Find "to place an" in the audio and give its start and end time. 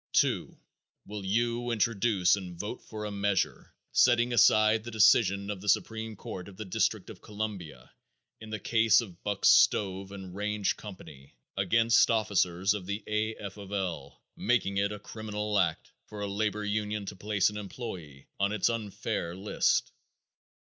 17.05-17.57